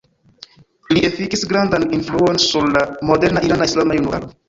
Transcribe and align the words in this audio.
Li 0.95 1.03
efikis 1.09 1.45
grandan 1.53 1.87
influon 1.99 2.43
sur 2.47 2.69
la 2.79 2.85
moderna 3.11 3.49
irana 3.51 3.73
islama 3.73 4.03
junularo. 4.03 4.37